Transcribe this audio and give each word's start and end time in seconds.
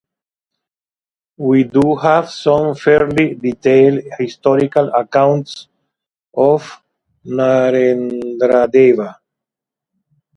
We 1.37 1.63
do 1.63 1.95
have 1.97 2.31
some 2.31 2.73
fairly 2.73 3.35
detailed 3.35 4.03
historical 4.17 4.87
accounts 4.95 5.67
of 6.35 6.81
Narendradeva. 7.23 9.19